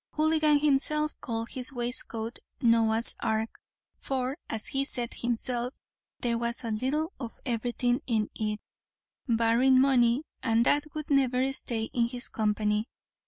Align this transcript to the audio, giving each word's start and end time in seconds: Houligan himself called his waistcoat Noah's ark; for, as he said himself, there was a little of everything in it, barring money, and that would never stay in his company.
Houligan 0.17 0.57
himself 0.59 1.11
called 1.21 1.49
his 1.49 1.71
waistcoat 1.71 2.39
Noah's 2.59 3.15
ark; 3.19 3.59
for, 3.99 4.35
as 4.49 4.69
he 4.69 4.83
said 4.83 5.13
himself, 5.13 5.75
there 6.21 6.39
was 6.39 6.63
a 6.63 6.71
little 6.71 7.13
of 7.19 7.39
everything 7.45 7.99
in 8.07 8.27
it, 8.33 8.59
barring 9.27 9.79
money, 9.79 10.23
and 10.41 10.65
that 10.65 10.85
would 10.95 11.11
never 11.11 11.53
stay 11.53 11.83
in 11.93 12.07
his 12.07 12.29
company. 12.29 12.87